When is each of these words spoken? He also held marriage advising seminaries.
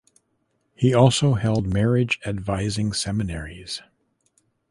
He 0.73 0.95
also 0.95 1.35
held 1.35 1.71
marriage 1.71 2.19
advising 2.25 2.91
seminaries. 2.91 3.83